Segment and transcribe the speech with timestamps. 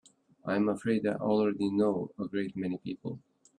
[0.43, 3.19] I'm afraid I already know a great many people.